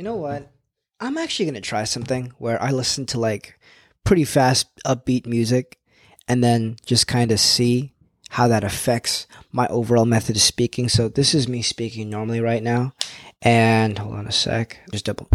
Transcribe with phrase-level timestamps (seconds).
[0.00, 0.50] You know what?
[0.98, 3.60] I'm actually going to try something where I listen to like
[4.02, 5.78] pretty fast, upbeat music
[6.26, 7.92] and then just kind of see
[8.30, 10.88] how that affects my overall method of speaking.
[10.88, 12.94] So this is me speaking normally right now.
[13.42, 14.78] And hold on a sec.
[14.90, 15.28] Just double.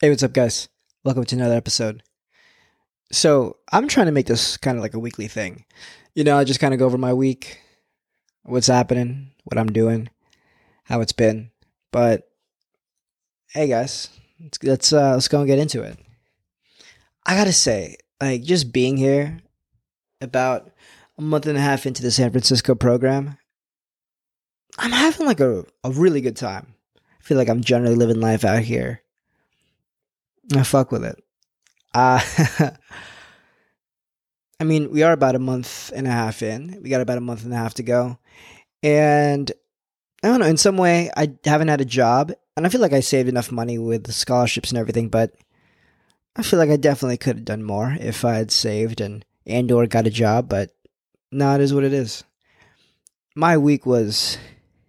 [0.00, 0.70] Hey, what's up, guys?
[1.04, 2.02] Welcome to another episode.
[3.10, 5.66] So I'm trying to make this kind of like a weekly thing.
[6.14, 7.60] You know, I just kind of go over my week,
[8.44, 10.08] what's happening, what I'm doing,
[10.84, 11.51] how it's been.
[11.92, 12.28] But
[13.50, 14.08] hey, guys,
[14.40, 15.98] let's let's, uh, let's go and get into it.
[17.24, 19.38] I gotta say, like, just being here
[20.20, 20.72] about
[21.18, 23.38] a month and a half into the San Francisco program,
[24.78, 26.74] I'm having like a, a really good time.
[26.96, 29.02] I feel like I'm generally living life out here.
[30.56, 31.22] I fuck with it.
[31.94, 32.20] Uh,
[34.60, 36.80] I mean, we are about a month and a half in.
[36.82, 38.18] We got about a month and a half to go.
[38.82, 39.52] And
[40.22, 42.32] I don't know, in some way, I haven't had a job.
[42.56, 45.34] And I feel like I saved enough money with the scholarships and everything, but
[46.36, 49.70] I feel like I definitely could have done more if I had saved and and
[49.72, 50.70] or got a job, but
[51.30, 52.24] no, it is what it is.
[53.34, 54.38] My week was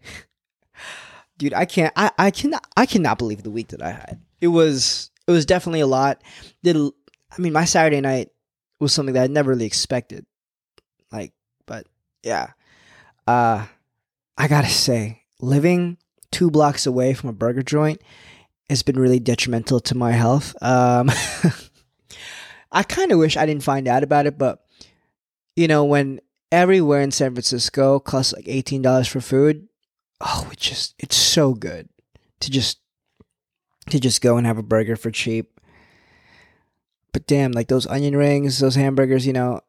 [1.38, 4.22] dude, I can't I, I cannot I cannot believe the week that I had.
[4.40, 6.22] It was it was definitely a lot.
[6.64, 8.30] Did I mean my Saturday night
[8.80, 10.26] was something that I never really expected.
[11.12, 11.34] Like,
[11.66, 11.88] but
[12.24, 12.52] yeah.
[13.28, 13.66] Uh
[14.38, 15.98] I gotta say, living
[16.32, 18.02] two blocks away from a burger joint
[18.70, 20.56] has been really detrimental to my health.
[20.62, 21.12] Um
[22.72, 24.66] I kind of wish I didn't find out about it, but
[25.56, 26.20] you know, when
[26.52, 29.68] everywhere in San Francisco costs like eighteen dollars for food,
[30.20, 31.90] oh, it's just it's so good
[32.40, 32.80] to just
[33.90, 35.60] to just go and have a burger for cheap.
[37.12, 39.62] But damn, like those onion rings, those hamburgers, you know,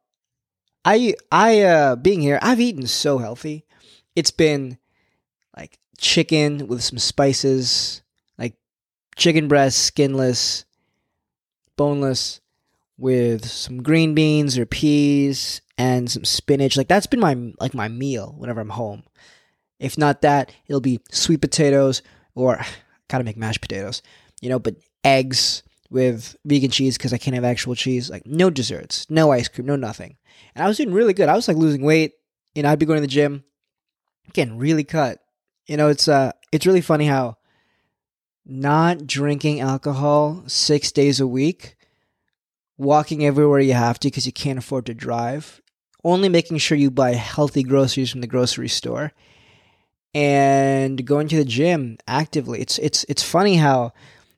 [0.85, 3.67] I I uh being here, I've eaten so healthy.
[4.17, 4.79] It's been
[5.57, 8.03] like chicken with some spices,
[8.39, 8.55] like
[9.17, 10.65] chicken breast, skinless,
[11.77, 12.41] boneless,
[12.97, 16.77] with some green beans or peas and some spinach.
[16.77, 19.05] Like that's been my like my meal whenever I'm home.
[19.79, 22.03] If not that, it'll be sweet potatoes
[22.35, 22.61] or
[23.09, 24.03] gotta make mashed potatoes,
[24.41, 28.11] you know, but eggs with vegan cheese because I can't have actual cheese.
[28.11, 30.17] Like no desserts, no ice cream, no nothing.
[30.55, 31.29] And I was doing really good.
[31.29, 32.15] I was like losing weight.
[32.55, 33.45] You know, I'd be going to the gym,
[34.33, 35.19] getting really cut.
[35.67, 37.37] You know, it's uh it's really funny how
[38.47, 41.77] not drinking alcohol six days a week
[42.77, 45.61] walking everywhere you have to because you can't afford to drive,
[46.03, 49.13] only making sure you buy healthy groceries from the grocery store,
[50.13, 52.61] and going to the gym actively.
[52.61, 53.93] It's it's it's funny how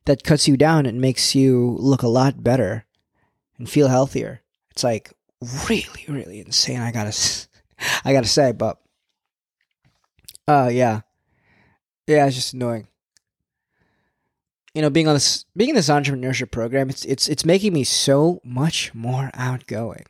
[0.04, 2.84] that cuts you down and makes you look a lot better
[3.58, 4.42] and feel healthier.
[4.70, 5.12] It's like
[5.68, 6.80] really really insane.
[6.80, 7.12] I gotta
[8.04, 8.78] I gotta say, but
[10.46, 11.00] uh yeah,
[12.06, 12.88] yeah, it's just annoying
[14.76, 17.82] you know, being on this being in this entrepreneurship program, it's it's it's making me
[17.82, 20.04] so much more outgoing.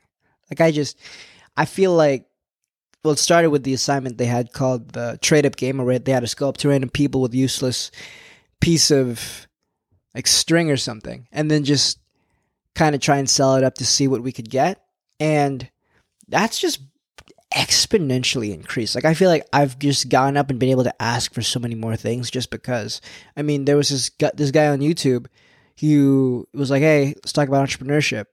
[0.50, 0.98] Like I just
[1.56, 2.26] I feel like
[3.04, 6.10] well, it started with the assignment they had called the trade up game where they
[6.10, 7.92] had to sculpt two random people with useless
[8.60, 9.46] piece of
[10.16, 12.00] like string or something, and then just
[12.74, 14.82] kind of try and sell it up to see what we could get.
[15.20, 15.70] And
[16.26, 16.80] that's just
[17.56, 18.94] exponentially increased.
[18.94, 21.58] Like I feel like I've just gone up and been able to ask for so
[21.58, 23.00] many more things just because.
[23.34, 25.26] I mean, there was this this guy on YouTube
[25.80, 28.26] who was like, "Hey, let's talk about entrepreneurship."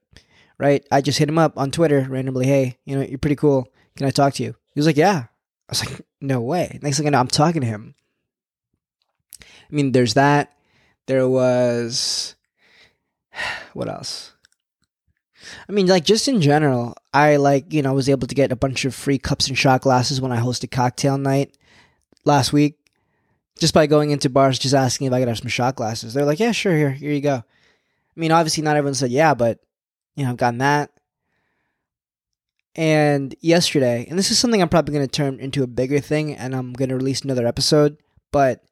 [0.58, 0.86] Right?
[0.92, 2.46] I just hit him up on Twitter randomly.
[2.46, 3.66] Hey, you know, you're pretty cool.
[3.96, 4.54] Can I talk to you?
[4.74, 7.62] He was like, "Yeah." I was like, "No way." Next thing I know, I'm talking
[7.62, 7.94] to him.
[9.40, 10.52] I mean, there's that.
[11.06, 12.34] There was
[13.72, 14.33] what else?
[15.68, 18.56] I mean, like just in general, I like you know was able to get a
[18.56, 21.56] bunch of free cups and shot glasses when I hosted cocktail night
[22.24, 22.78] last week,
[23.58, 26.14] just by going into bars, just asking if I could have some shot glasses.
[26.14, 27.36] They're like, yeah, sure, here, here you go.
[27.36, 29.60] I mean, obviously not everyone said yeah, but
[30.16, 30.90] you know, I've gotten that.
[32.76, 36.34] And yesterday, and this is something I'm probably going to turn into a bigger thing,
[36.34, 37.98] and I'm going to release another episode.
[38.32, 38.64] But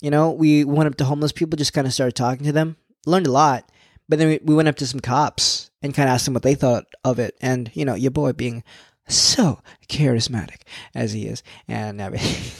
[0.00, 2.76] you know, we went up to homeless people, just kind of started talking to them,
[3.06, 3.70] learned a lot.
[4.08, 6.42] But then we, we went up to some cops and kind of asked them what
[6.42, 7.36] they thought of it.
[7.40, 8.62] And, you know, your boy being
[9.08, 10.62] so charismatic
[10.94, 12.52] as he is and everything,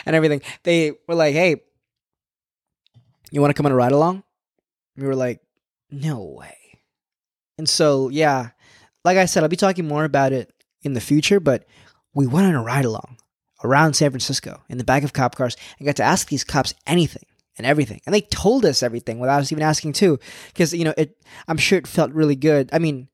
[0.06, 1.62] and everything, they were like, hey,
[3.30, 4.22] you want to come on a ride along?
[4.96, 5.40] we were like,
[5.90, 6.56] no way.
[7.58, 8.50] And so, yeah,
[9.04, 10.52] like I said, I'll be talking more about it
[10.82, 11.64] in the future, but
[12.14, 13.18] we went on a ride along
[13.62, 16.74] around San Francisco in the back of cop cars and got to ask these cops
[16.86, 17.24] anything
[17.56, 18.00] and everything.
[18.06, 20.18] And they told us everything without us even asking too.
[20.48, 21.16] Because, you know, it
[21.48, 22.70] I'm sure it felt really good.
[22.72, 23.08] I mean,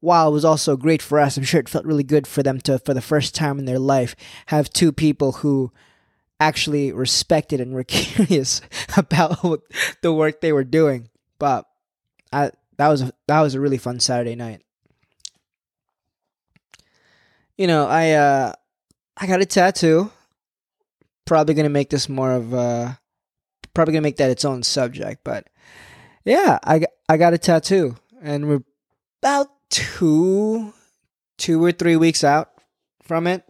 [0.00, 2.60] while it was also great for us, I'm sure it felt really good for them
[2.62, 4.14] to, for the first time in their life,
[4.46, 5.72] have two people who
[6.40, 8.60] actually respected and were curious
[8.96, 9.60] about what,
[10.02, 11.08] the work they were doing.
[11.38, 11.66] But
[12.32, 14.62] I that was a, that was a really fun Saturday night.
[17.56, 18.52] You know, I uh
[19.16, 20.10] I got a tattoo.
[21.24, 22.98] Probably gonna make this more of a
[23.78, 25.46] probably gonna make that its own subject, but
[26.24, 28.64] yeah, I I got a tattoo, and we're
[29.22, 30.74] about two
[31.36, 32.50] two or three weeks out
[33.04, 33.44] from it,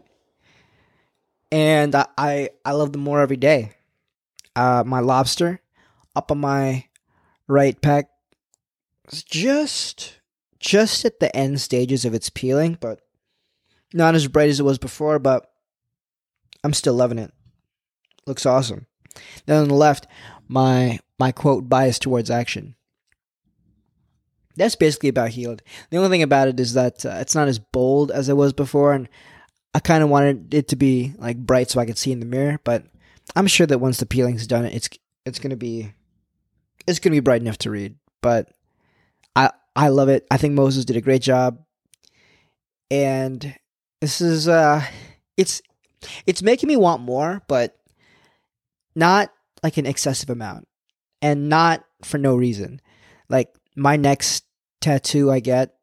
[1.51, 3.73] and I I, I love them more every day.
[4.55, 5.63] Uh, my lobster
[6.15, 6.85] up on my
[7.47, 7.79] right
[9.11, 10.21] is just
[10.61, 13.01] just at the end stages of its peeling, but
[13.95, 15.19] not as bright as it was before.
[15.19, 15.51] But
[16.63, 17.33] I'm still loving it.
[18.27, 18.88] Looks awesome.
[19.47, 20.07] Then on the left,
[20.49, 22.75] my my quote bias towards action.
[24.57, 25.63] That's basically about healed.
[25.91, 28.53] The only thing about it is that uh, it's not as bold as it was
[28.53, 29.09] before, and
[29.75, 32.27] I kind of wanted it to be like bright so I could see in the
[32.27, 32.59] mirror.
[32.65, 32.85] But
[33.37, 34.89] I'm sure that once the peeling's done, it's
[35.25, 35.93] it's gonna be
[36.87, 37.95] it's gonna be bright enough to read.
[38.21, 38.51] But
[39.37, 40.27] I I love it.
[40.31, 41.63] I think Moses did a great job,
[42.91, 43.55] and
[44.01, 44.85] this is uh,
[45.37, 45.63] it's
[46.27, 47.78] it's making me want more, but
[48.99, 50.67] not like an excessive amount,
[51.23, 52.81] and not for no reason.
[53.29, 54.45] Like my next
[54.81, 55.75] tattoo I get,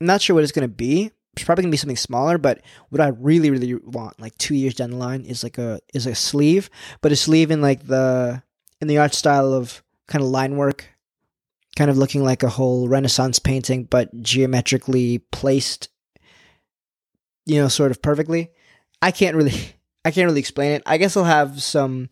[0.00, 1.12] I'm not sure what it's gonna be.
[1.34, 2.60] It's probably gonna be something smaller, but
[2.90, 6.06] what I really, really want, like two years down the line, is like a is
[6.06, 6.68] a sleeve,
[7.00, 8.42] but a sleeve in like the
[8.80, 10.86] in the art style of kind of line work,
[11.76, 15.88] kind of looking like a whole Renaissance painting, but geometrically placed,
[17.46, 18.50] you know, sort of perfectly.
[19.00, 20.82] I can't really I can't really explain it.
[20.86, 22.08] I guess I'll have some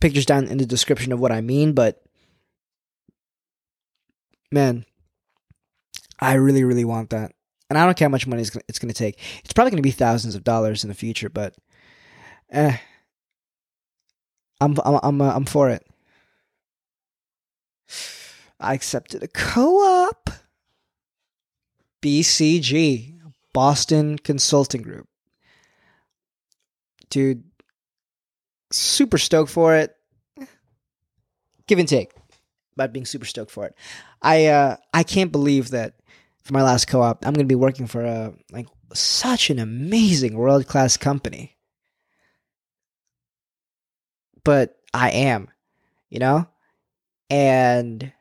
[0.00, 2.02] pictures down in the description of what I mean, but
[4.50, 4.84] man,
[6.18, 7.32] I really, really want that.
[7.68, 9.18] And I don't care how much money it's gonna, to take.
[9.44, 11.56] It's probably going to be thousands of dollars in the future, but
[12.50, 12.76] eh,
[14.60, 15.84] I'm I'm I'm uh, I'm for it.
[18.60, 20.30] I accepted a co-op.
[22.02, 23.18] BCG,
[23.52, 25.08] Boston Consulting Group.
[27.10, 27.44] Dude,
[28.70, 29.94] super stoked for it.
[31.66, 32.12] Give and take
[32.76, 33.74] about being super stoked for it.
[34.22, 35.94] I uh, I can't believe that
[36.44, 40.36] for my last co-op, I'm going to be working for a like such an amazing
[40.36, 41.56] world class company.
[44.44, 45.48] But I am,
[46.08, 46.46] you know,
[47.28, 48.12] and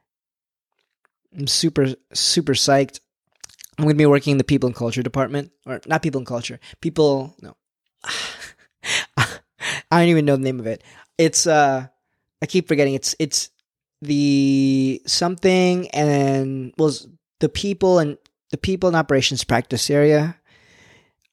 [1.38, 3.00] I'm super super psyched.
[3.78, 6.28] I'm going to be working in the people and culture department, or not people and
[6.28, 7.36] culture, people.
[7.42, 7.56] No,
[9.92, 10.84] don't even know the name of it.
[11.18, 11.88] It's uh,
[12.42, 12.94] I keep forgetting.
[12.94, 13.50] It's it's
[14.02, 17.08] the something and was
[17.40, 18.18] the people and
[18.52, 20.38] the people and operations practice area.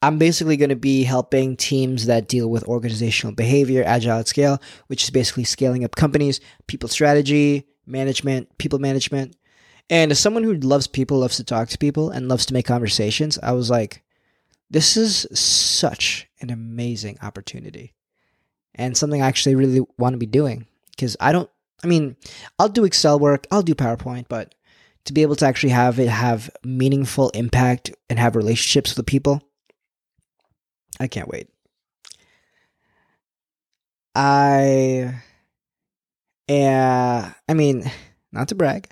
[0.01, 4.61] I'm basically going to be helping teams that deal with organizational behavior, agile at scale,
[4.89, 9.37] which is basically scaling up companies, people strategy, management, people management.
[9.89, 12.67] And as someone who loves people, loves to talk to people, and loves to make
[12.67, 14.03] conversations, I was like,
[14.71, 17.93] this is such an amazing opportunity
[18.75, 21.51] and something I actually really want to be doing because I don't
[21.83, 22.17] I mean,
[22.59, 24.55] I'll do Excel work, I'll do PowerPoint, but
[25.05, 29.43] to be able to actually have it have meaningful impact and have relationships with people,
[31.01, 31.49] I can't wait.
[34.15, 35.15] I,
[36.49, 37.91] uh, I mean,
[38.31, 38.91] not to brag,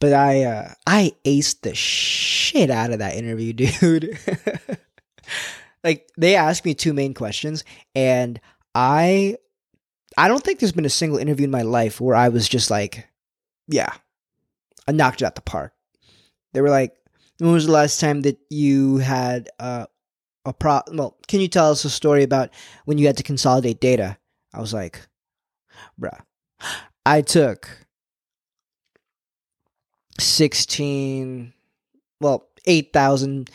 [0.00, 4.18] but I, uh, I aced the shit out of that interview, dude.
[5.84, 7.64] like they asked me two main questions,
[7.94, 8.38] and
[8.74, 9.36] I
[10.16, 12.70] I don't think there's been a single interview in my life where I was just
[12.70, 13.08] like,
[13.68, 13.92] yeah,
[14.86, 15.72] I knocked it out the park.
[16.52, 16.94] They were like,
[17.38, 19.86] when was the last time that you had uh,
[20.44, 20.80] a pro?
[20.92, 22.50] Well, can you tell us a story about
[22.84, 24.16] when you had to consolidate data?
[24.52, 25.00] I was like,
[26.00, 26.20] bruh,
[27.04, 27.68] I took
[30.20, 31.52] 16,
[32.20, 33.50] well, 8,000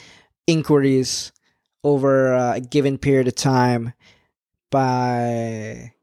[0.45, 1.31] inquiries
[1.85, 3.93] over a given period of time
[4.69, 5.93] by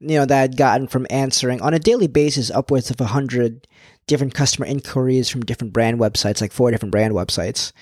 [0.00, 3.68] you know that I'd gotten from answering on a daily basis upwards of a hundred
[4.06, 7.72] different customer inquiries from different brand websites, like four different brand websites.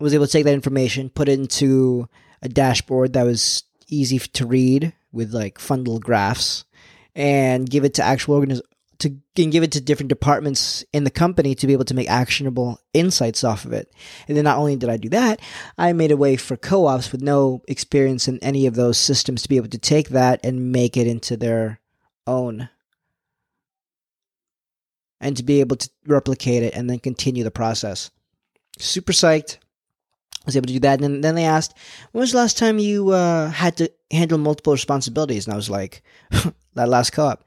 [0.00, 2.08] I was able to take that information, put it into
[2.42, 6.64] a dashboard that was easy to read with like fun little graphs,
[7.14, 8.60] and give it to actual organiz-
[8.98, 12.08] to and give it to different departments in the company to be able to make
[12.08, 13.92] actionable insights off of it.
[14.28, 15.40] And then not only did I do that,
[15.76, 19.48] I made a way for co-ops with no experience in any of those systems to
[19.48, 21.80] be able to take that and make it into their
[22.26, 22.68] own
[25.20, 28.10] and to be able to replicate it and then continue the process.
[28.78, 29.56] Super psyched.
[29.56, 31.00] I was able to do that.
[31.00, 31.74] And then they asked,
[32.12, 35.46] when was the last time you uh, had to handle multiple responsibilities?
[35.46, 36.02] And I was like,
[36.74, 37.44] that last co op.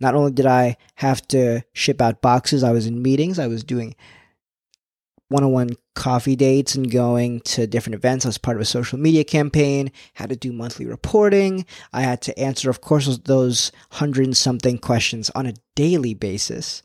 [0.00, 3.62] Not only did I have to ship out boxes, I was in meetings, I was
[3.62, 3.94] doing
[5.28, 8.24] one on one coffee dates and going to different events.
[8.24, 11.64] I was part of a social media campaign, had to do monthly reporting.
[11.92, 16.82] I had to answer, of course, those hundred and something questions on a daily basis.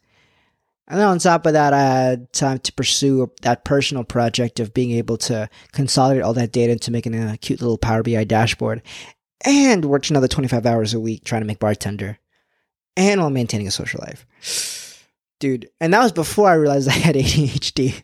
[0.88, 4.76] And then on top of that, I had time to pursue that personal project of
[4.76, 8.84] being able to consolidate all that data into making a cute little Power BI dashboard
[9.44, 12.20] and worked another 25 hours a week trying to make bartender
[12.98, 15.10] and while maintaining a social life.
[15.40, 18.04] Dude, and that was before I realized I had ADHD.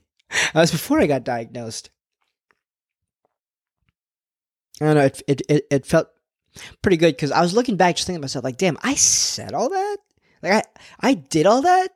[0.53, 1.89] That was before I got diagnosed.
[4.79, 6.07] I don't know, it, it, it, it felt
[6.81, 9.53] pretty good because I was looking back just thinking to myself, like, damn, I said
[9.53, 9.97] all that?
[10.41, 11.89] Like, I, I did all that?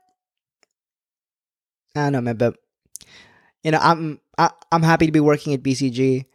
[1.96, 2.58] I don't know, man, but
[3.64, 6.26] you know, I'm I, am i am happy to be working at BCG.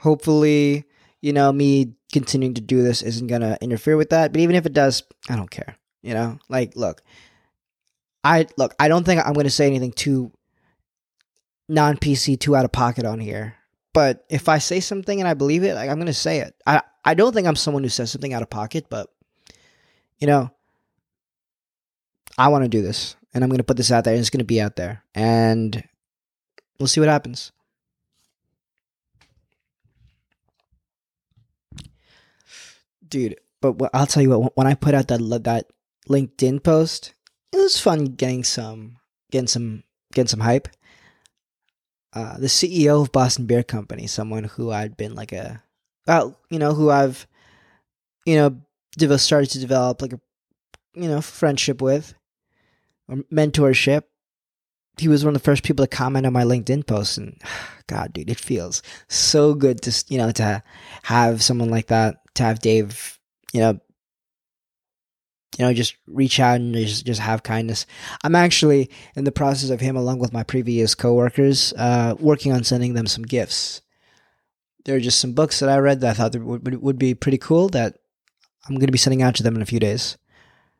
[0.00, 0.84] Hopefully,
[1.22, 4.32] you know, me continuing to do this isn't gonna interfere with that.
[4.32, 5.76] But even if it does, I don't care.
[6.02, 7.02] You know, like, look,
[8.22, 10.32] I look, I don't think I'm gonna say anything too
[11.68, 13.54] non PC, too out of pocket on here.
[13.92, 16.54] But if I say something and I believe it, like, I'm gonna say it.
[16.66, 19.08] I I don't think I'm someone who says something out of pocket, but
[20.18, 20.50] you know,
[22.38, 24.30] I want to do this and I'm going to put this out there and it's
[24.30, 25.82] going to be out there and
[26.78, 27.52] we'll see what happens.
[33.08, 35.66] Dude, but what, I'll tell you what when I put out that that
[36.08, 37.14] LinkedIn post,
[37.52, 38.96] it was fun getting some
[39.30, 40.68] getting some getting some hype.
[42.12, 45.62] Uh, the CEO of Boston Beer Company, someone who I'd been like a,
[46.06, 47.26] well, you know, who I've,
[48.24, 50.20] you know, started to develop like a,
[50.94, 52.14] you know, friendship with
[53.08, 54.04] or mentorship.
[54.96, 57.40] He was one of the first people to comment on my LinkedIn post, and
[57.86, 60.62] God, dude, it feels so good to you know to
[61.04, 63.18] have someone like that, to have Dave,
[63.52, 63.78] you know,
[65.58, 67.86] you know, just reach out and just just have kindness.
[68.24, 72.64] I'm actually in the process of him, along with my previous coworkers, uh, working on
[72.64, 73.82] sending them some gifts.
[74.84, 77.38] There are just some books that I read that I thought would would be pretty
[77.38, 77.98] cool that
[78.66, 80.16] I'm going to be sending out to them in a few days.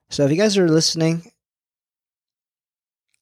[0.08, 1.32] So if you guys are listening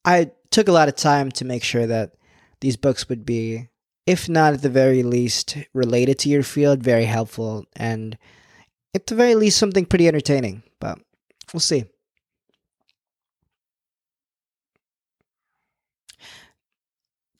[0.05, 2.13] I took a lot of time to make sure that
[2.61, 3.67] these books would be,
[4.07, 8.17] if not at the very least, related to your field, very helpful, and
[8.93, 10.63] at the very least, something pretty entertaining.
[10.79, 10.97] But
[11.53, 11.83] we'll see.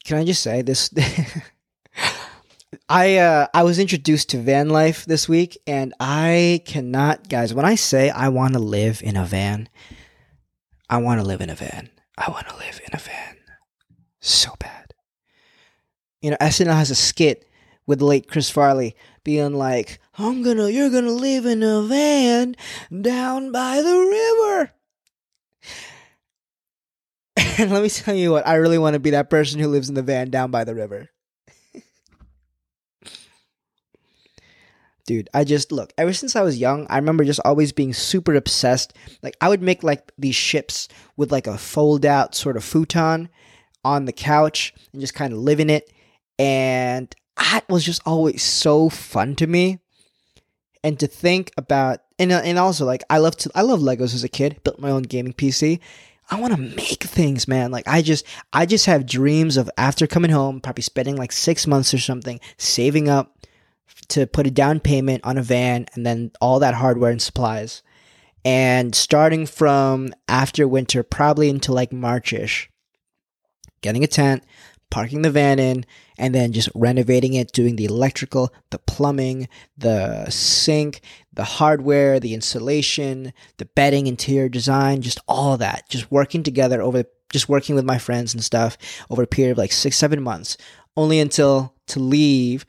[0.04, 0.94] Can I just say this?
[2.90, 7.54] I uh, I was introduced to van life this week, and I cannot, guys.
[7.54, 9.70] When I say I want to live in a van,
[10.90, 11.90] I want to live in a van.
[12.18, 13.38] I want to live in a van
[14.20, 14.94] so bad.
[16.22, 17.48] You know, SNL has a skit
[17.86, 22.56] with late Chris Farley being like, I'm gonna, you're gonna live in a van
[23.02, 24.72] down by the river.
[27.58, 29.88] And let me tell you what, I really want to be that person who lives
[29.88, 31.10] in the van down by the river.
[35.06, 38.34] Dude i just look ever since i was young i remember just always being super
[38.36, 38.94] obsessed.
[39.22, 43.30] Like i would make like these ships with like a fold out sort of futon
[43.86, 45.94] on the couch and just kind of live in it.
[46.40, 49.80] And that was just always so fun to me.
[50.84, 54.14] And to think about and, uh, and also like i love to i love legos
[54.14, 55.80] as a kid built my own gaming pc
[56.30, 57.70] I want to make things, man.
[57.70, 61.68] Like I just I just have dreams of after coming home, probably spending like 6
[61.68, 63.46] months or something saving up
[64.10, 67.82] to put a down payment on a van and then all that hardware and supplies.
[68.44, 72.70] And starting from after winter, probably until like Marchish,
[73.82, 74.44] getting a tent,
[74.92, 75.86] parking the van in,
[76.18, 81.02] and then just renovating it, doing the electrical, the plumbing, the sink,
[81.34, 85.90] the hardware, the insulation, the bedding, interior design, just all that.
[85.90, 88.78] Just working together over, just working with my friends and stuff
[89.10, 90.56] over a period of like six, seven months,
[90.96, 92.66] only until to leave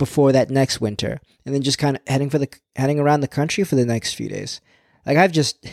[0.00, 3.28] before that next winter, and then just kind of heading for the heading around the
[3.28, 4.60] country for the next few days.
[5.06, 5.64] Like I've just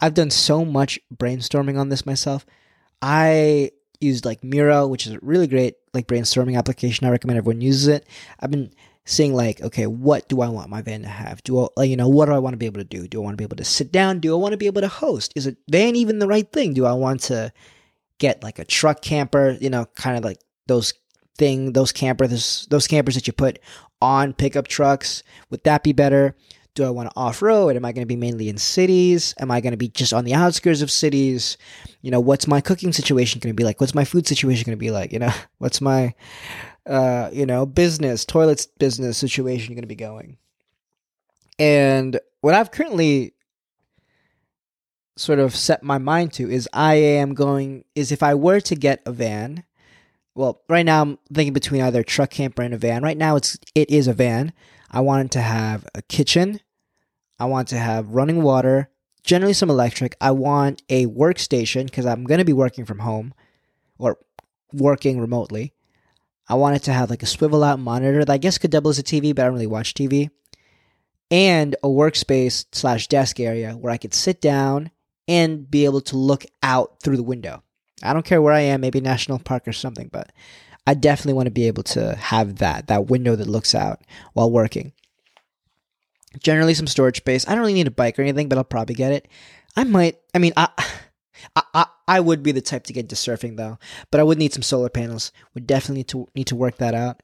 [0.00, 2.44] I've done so much brainstorming on this myself.
[3.00, 3.70] I
[4.00, 7.06] used like Miro, which is a really great like brainstorming application.
[7.06, 8.08] I recommend everyone uses it.
[8.40, 8.72] I've been
[9.04, 11.42] seeing like, okay, what do I want my van to have?
[11.42, 13.06] Do I, you know, what do I want to be able to do?
[13.06, 14.18] Do I want to be able to sit down?
[14.18, 15.32] Do I want to be able to host?
[15.36, 16.74] Is a van even the right thing?
[16.74, 17.52] Do I want to
[18.18, 19.56] get like a truck camper?
[19.60, 20.92] You know, kind of like those
[21.38, 23.58] thing, those campers, those campers that you put
[24.02, 26.34] on pickup trucks, would that be better?
[26.78, 27.74] do I want to off road?
[27.74, 29.34] Am I going to be mainly in cities?
[29.40, 31.58] Am I going to be just on the outskirts of cities?
[32.02, 33.80] You know, what's my cooking situation going to be like?
[33.80, 35.12] What's my food situation going to be like?
[35.12, 36.14] You know, what's my,
[36.86, 40.38] uh, you know, business, toilets business situation going to be going?
[41.58, 43.34] And what I've currently
[45.16, 48.76] sort of set my mind to is I am going, is if I were to
[48.76, 49.64] get a van,
[50.38, 53.02] well, right now I'm thinking between either a truck camper and a van.
[53.02, 54.52] Right now it's, it is a van.
[54.88, 56.60] I want it to have a kitchen,
[57.40, 58.88] I want to have running water,
[59.24, 60.16] generally some electric.
[60.20, 63.34] I want a workstation because I'm going to be working from home
[63.98, 64.18] or
[64.72, 65.74] working remotely.
[66.48, 68.90] I want it to have like a swivel out monitor that I guess could double
[68.90, 70.30] as a TV, but I don't really watch TV.
[71.32, 74.92] And a workspace slash desk area where I could sit down
[75.26, 77.64] and be able to look out through the window.
[78.02, 80.32] I don't care where I am, maybe national park or something, but
[80.86, 84.00] I definitely want to be able to have that, that window that looks out
[84.32, 84.92] while working
[86.40, 87.46] generally some storage space.
[87.46, 89.28] I don't really need a bike or anything, but I'll probably get it.
[89.76, 90.18] I might.
[90.34, 90.68] I mean, I,
[91.56, 93.78] I, I, I would be the type to get into surfing though,
[94.10, 95.32] but I would need some solar panels.
[95.54, 97.22] Would definitely need to need to work that out.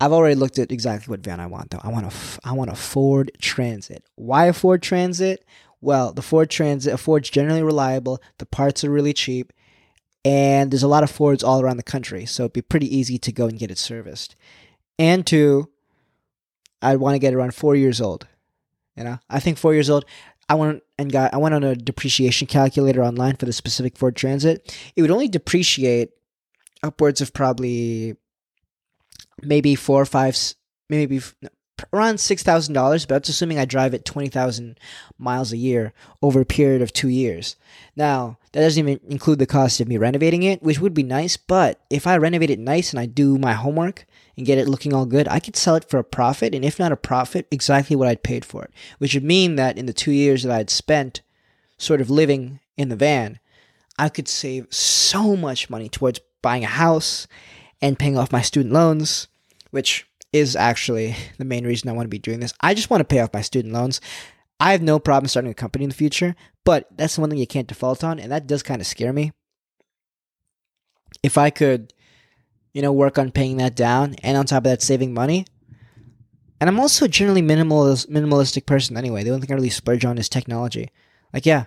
[0.00, 1.80] I've already looked at exactly what van I want though.
[1.82, 4.04] I want a I want a Ford Transit.
[4.16, 5.44] Why a Ford Transit?
[5.80, 8.20] Well, the Ford Transit, a Ford's generally reliable.
[8.38, 9.52] The parts are really cheap,
[10.24, 13.18] and there's a lot of Fords all around the country, so it'd be pretty easy
[13.18, 14.34] to go and get it serviced.
[14.98, 15.70] And two,
[16.80, 18.26] I'd want to get around four years old.
[18.96, 20.04] You know, I think four years old.
[20.48, 24.14] I went and got I went on a depreciation calculator online for the specific Ford
[24.14, 24.76] Transit.
[24.94, 26.10] It would only depreciate
[26.82, 28.16] upwards of probably
[29.42, 30.36] maybe four or five,
[30.88, 31.20] maybe
[31.92, 33.06] around six thousand dollars.
[33.06, 34.78] But that's assuming I drive it twenty thousand
[35.18, 37.56] miles a year over a period of two years.
[37.96, 41.36] Now that doesn't even include the cost of me renovating it, which would be nice.
[41.36, 44.92] But if I renovate it nice and I do my homework, and get it looking
[44.92, 47.94] all good, I could sell it for a profit, and if not a profit, exactly
[47.94, 48.72] what I'd paid for it.
[48.98, 51.22] Which would mean that in the two years that I'd spent
[51.78, 53.38] sort of living in the van,
[53.98, 57.26] I could save so much money towards buying a house
[57.80, 59.28] and paying off my student loans,
[59.70, 62.52] which is actually the main reason I want to be doing this.
[62.60, 64.00] I just want to pay off my student loans.
[64.60, 67.46] I have no problem starting a company in the future, but that's one thing you
[67.46, 69.32] can't default on, and that does kind of scare me.
[71.22, 71.92] If I could
[72.74, 75.46] you know, work on paying that down, and on top of that, saving money.
[76.60, 79.22] And I'm also a generally minimalist, minimalistic person anyway.
[79.22, 80.90] The only thing I really splurge on is technology.
[81.32, 81.64] Like, yeah,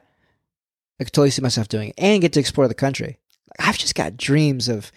[0.99, 3.19] I could totally see myself doing it and get to explore the country.
[3.57, 4.91] I've just got dreams of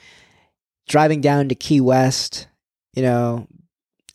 [0.89, 2.49] driving down to Key West,
[2.95, 3.47] you know,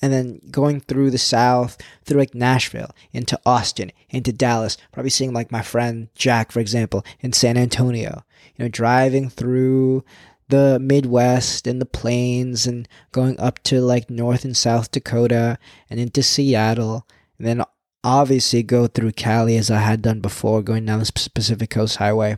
[0.06, 5.34] and then going through the South, through like Nashville, into Austin, into Dallas, probably seeing
[5.34, 8.24] like my friend Jack, for example, in San Antonio,
[8.56, 10.06] you know, driving through
[10.50, 15.58] the Midwest and the plains and going up to like North and South Dakota
[15.89, 17.08] and into Seattle.
[17.39, 17.63] And then
[18.04, 22.38] obviously go through Cali as I had done before, going down the Pacific Coast Highway.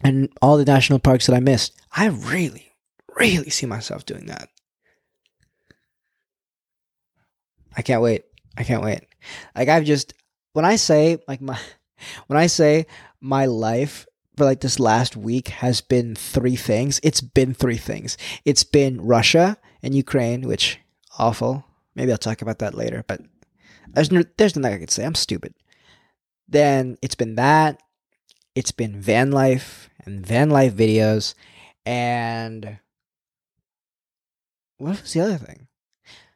[0.00, 1.78] And all the national parks that I missed.
[1.94, 2.72] I really,
[3.14, 4.48] really see myself doing that.
[7.76, 8.24] I can't wait.
[8.56, 9.02] I can't wait.
[9.54, 10.14] Like I've just
[10.52, 11.58] when I say like my
[12.26, 12.86] when I say
[13.20, 14.06] my life
[14.36, 17.00] for like this last week has been three things.
[17.02, 18.16] It's been three things.
[18.44, 20.80] It's been Russia and Ukraine, which
[21.18, 21.64] awful.
[21.94, 23.20] Maybe I'll talk about that later, but
[23.88, 25.04] there's no, there's nothing I can say.
[25.04, 25.54] I'm stupid.
[26.48, 27.80] Then it's been that.
[28.54, 31.34] It's been van life and van life videos
[31.86, 32.78] and
[34.78, 35.68] what was the other thing?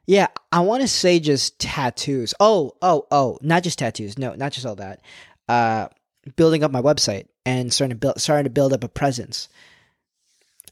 [0.08, 2.32] Yeah, I want to say just tattoos.
[2.40, 4.16] Oh, oh, oh, not just tattoos.
[4.16, 5.02] No, not just all that.
[5.46, 5.88] Uh,
[6.34, 9.50] building up my website and starting to build starting to build up a presence.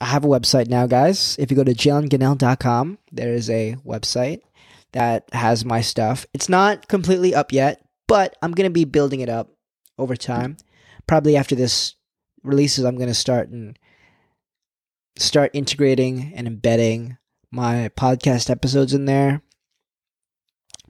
[0.01, 1.37] I have a website now, guys.
[1.39, 4.41] If you go to jalengonel.com, there is a website
[4.93, 6.25] that has my stuff.
[6.33, 9.51] It's not completely up yet, but I'm going to be building it up
[9.99, 10.57] over time.
[11.07, 11.95] Probably after this
[12.43, 13.79] releases, I'm going to start and
[15.19, 17.19] start integrating and embedding
[17.51, 19.43] my podcast episodes in there.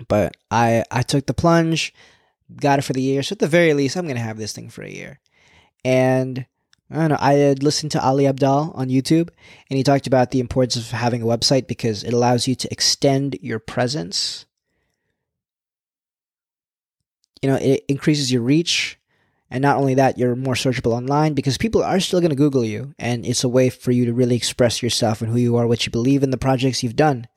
[0.09, 1.93] But I I took the plunge
[2.55, 3.23] got it for the year.
[3.23, 5.21] So at the very least, I'm to have this thing for a year.
[5.85, 6.47] And
[6.91, 9.31] I don't know, I had listened to Ali Abdaal on YouTube,
[9.69, 12.71] and he talked about the importance of having a website because it allows you to
[12.71, 14.47] extend your presence.
[17.43, 18.99] You know, it increases your reach.
[19.51, 22.65] And not only that, you're more searchable online because people are still going to Google
[22.65, 22.95] you.
[22.99, 25.87] And it's a way for you to really express yourself and who you are, what
[25.87, 27.29] you believe in, the projects you've done.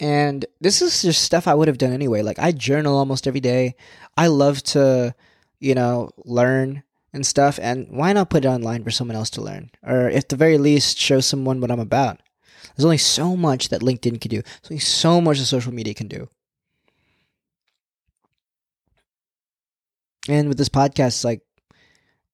[0.00, 2.22] And this is just stuff I would have done anyway.
[2.22, 3.74] Like I journal almost every day.
[4.16, 5.14] I love to,
[5.58, 6.82] you know, learn
[7.12, 7.58] and stuff.
[7.60, 9.70] And why not put it online for someone else to learn?
[9.82, 12.22] Or at the very least, show someone what I'm about.
[12.76, 14.40] There's only so much that LinkedIn can do.
[14.40, 16.28] There's only so much that social media can do.
[20.28, 21.42] And with this podcast, like,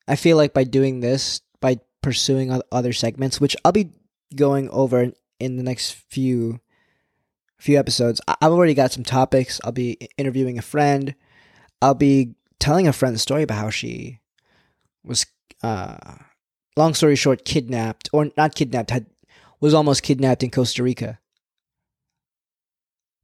[0.08, 3.90] I feel like by doing this, by pursuing other segments, which I'll be
[4.34, 6.60] going over in the next few
[7.58, 8.20] few episodes.
[8.28, 9.60] I've already got some topics.
[9.64, 11.14] I'll be interviewing a friend.
[11.80, 14.20] I'll be telling a friend a story about how she
[15.02, 15.24] was,
[15.62, 16.16] uh,
[16.76, 19.06] long story short, kidnapped or not kidnapped, had
[19.58, 21.18] was almost kidnapped in Costa Rica.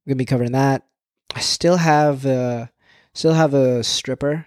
[0.07, 0.87] I'm gonna be covering that.
[1.35, 2.66] I still have uh,
[3.14, 4.46] still have a stripper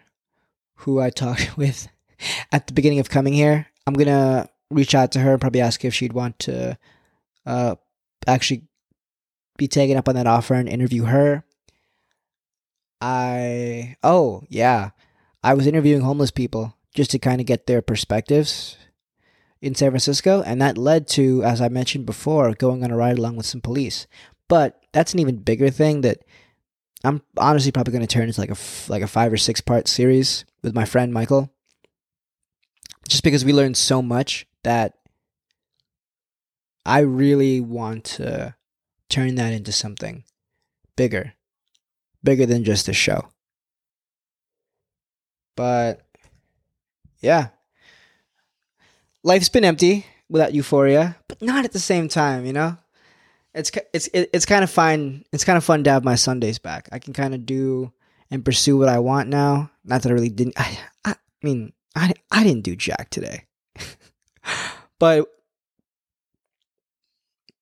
[0.78, 1.88] who I talked with
[2.52, 3.68] at the beginning of coming here.
[3.88, 6.78] I'm gonna reach out to her and probably ask if she'd want to
[7.46, 7.76] uh,
[8.28, 8.64] actually
[9.58, 11.44] be taken up on that offer and interview her.
[13.02, 14.92] I oh yeah,
[15.44, 18.78] I was interviewing homeless people just to kind of get their perspectives
[19.62, 23.18] in San Francisco, and that led to, as I mentioned before, going on a ride
[23.18, 24.08] along with some police.
[24.48, 26.20] But that's an even bigger thing that
[27.04, 28.58] I'm honestly probably going to turn into like a
[28.90, 31.52] like a five or six part series with my friend Michael,
[33.08, 34.98] just because we learned so much that
[36.86, 38.56] I really want to
[39.10, 40.24] turn that into something
[40.96, 41.34] bigger,
[42.24, 43.30] bigger than just a show.
[45.56, 46.02] But
[47.20, 47.50] yeah,
[49.24, 52.78] life's been empty without euphoria, but not at the same time, you know?
[53.56, 55.24] It's it's it's kind of fun.
[55.32, 56.90] It's kind of fun to have my Sundays back.
[56.92, 57.94] I can kind of do
[58.30, 59.72] and pursue what I want now.
[59.86, 60.60] Not that I really didn't.
[60.60, 63.46] I, I mean, I I didn't do jack today,
[65.00, 65.28] but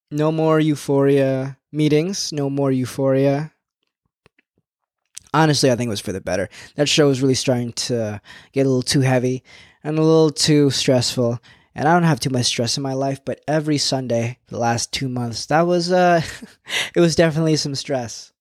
[0.09, 2.33] no more euphoria meetings.
[2.33, 3.51] No more euphoria.
[5.31, 6.49] Honestly, I think it was for the better.
[6.75, 8.19] That show was really starting to
[8.51, 9.43] get a little too heavy
[9.83, 11.39] and a little too stressful
[11.75, 14.91] and I don't have too much stress in my life, but every Sunday the last
[14.91, 16.21] two months, that was uh
[16.95, 18.31] it was definitely some stress.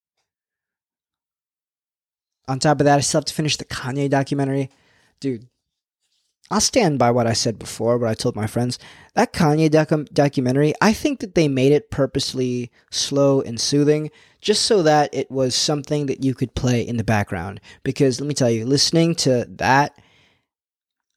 [2.48, 4.68] On top of that, I still have to finish the Kanye documentary.
[5.20, 5.46] Dude,
[6.50, 8.78] I'll stand by what I said before, what I told my friends.
[9.14, 14.66] That Kanye docu- documentary, I think that they made it purposely slow and soothing just
[14.66, 17.60] so that it was something that you could play in the background.
[17.84, 19.96] Because let me tell you, listening to that,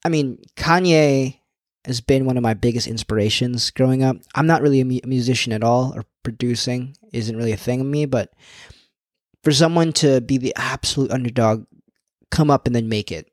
[0.04, 1.40] I mean, Kanye
[1.86, 4.16] has been one of my biggest inspirations growing up.
[4.34, 7.86] I'm not really a mu- musician at all, or producing isn't really a thing of
[7.86, 8.32] me, but
[9.44, 11.64] for someone to be the absolute underdog,
[12.30, 13.30] come up and then make it,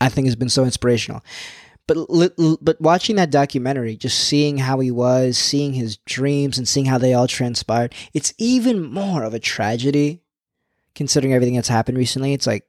[0.00, 1.24] I think has been so inspirational.
[1.88, 2.06] But
[2.60, 6.98] but watching that documentary, just seeing how he was, seeing his dreams, and seeing how
[6.98, 10.22] they all transpired, it's even more of a tragedy,
[10.94, 12.32] considering everything that's happened recently.
[12.32, 12.68] It's like,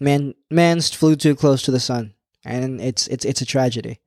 [0.00, 4.00] man, man flew too close to the sun and it's it's it's a tragedy.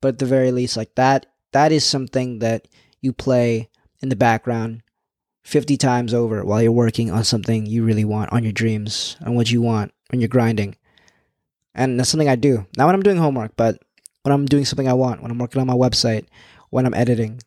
[0.00, 2.68] But at the very least, like that, that is something that
[3.00, 3.68] you play
[4.00, 4.82] in the background
[5.44, 9.34] 50 times over while you're working on something you really want, on your dreams, on
[9.34, 10.76] what you want, when you're grinding.
[11.74, 12.66] And that's something I do.
[12.76, 13.78] Not when I'm doing homework, but
[14.22, 16.26] when I'm doing something I want, when I'm working on my website,
[16.70, 17.40] when I'm editing.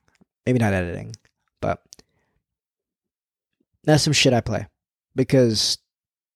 [0.46, 1.16] Maybe not editing,
[1.62, 1.82] but
[3.86, 4.68] that's some shit I play
[5.16, 5.78] because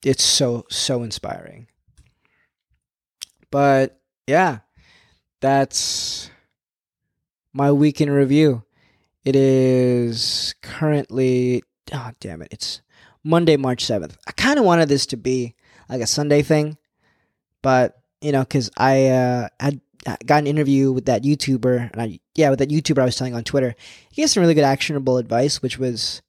[0.04, 1.68] it's so, so inspiring.
[3.52, 4.60] But yeah,
[5.42, 6.30] that's
[7.54, 8.64] my week in review.
[9.24, 12.82] It is currently, oh, damn it, it's
[13.24, 14.16] Monday, March 7th.
[14.28, 15.56] I kind of wanted this to be
[15.90, 16.78] like a Sunday thing,
[17.62, 19.82] but, you know, because I uh, had
[20.26, 23.36] got an interview with that YouTuber, and I, yeah, with that YouTuber I was telling
[23.36, 23.76] on Twitter.
[24.12, 26.22] He gave some really good actionable advice, which was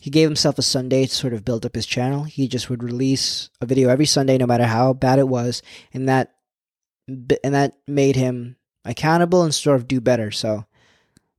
[0.00, 2.24] he gave himself a Sunday to sort of build up his channel.
[2.24, 6.08] He just would release a video every Sunday, no matter how bad it was, and
[6.08, 6.34] that
[7.08, 10.30] and that made him accountable and sort of do better.
[10.30, 10.66] So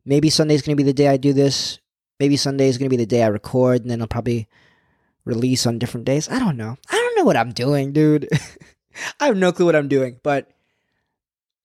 [0.05, 1.79] maybe Sunday's going to be the day I do this.
[2.19, 4.47] Maybe Sunday is going to be the day I record, and then I'll probably
[5.23, 6.27] release on different days.
[6.27, 6.77] I don't know.
[6.89, 8.27] I don't know what I'm doing, dude.
[9.19, 10.49] I have no clue what I'm doing, but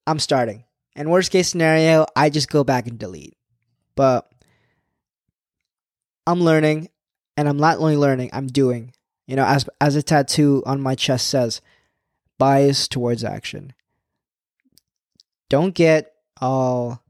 [0.07, 0.63] I'm starting.
[0.95, 3.35] And worst case scenario, I just go back and delete.
[3.95, 4.31] But
[6.25, 6.89] I'm learning,
[7.35, 8.93] and I'm not only learning, I'm doing.
[9.27, 11.59] You know, as as a tattoo on my chest says,
[12.37, 13.73] bias towards action
[15.49, 17.01] don't get all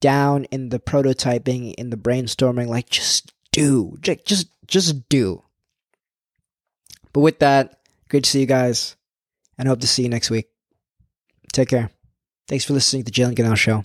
[0.00, 5.42] down in the prototyping in the brainstorming like just do just just do.
[7.12, 8.96] But with that great to see you guys
[9.58, 10.48] and hope to see you next week.
[11.52, 11.90] Take care.
[12.48, 13.84] Thanks for listening to the jalen Gonel show